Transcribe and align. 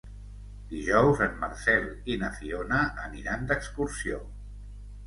Dijous 0.69 1.21
en 1.25 1.35
Marcel 1.43 1.85
i 2.15 2.17
na 2.25 2.33
Fiona 2.41 2.83
aniran 3.07 3.47
d'excursió. 3.53 4.25